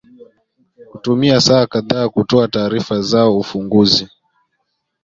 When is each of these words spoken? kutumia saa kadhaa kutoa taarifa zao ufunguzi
kutumia 0.91 1.39
saa 1.41 1.67
kadhaa 1.67 2.09
kutoa 2.09 2.47
taarifa 2.47 3.01
zao 3.01 3.37
ufunguzi 3.39 4.07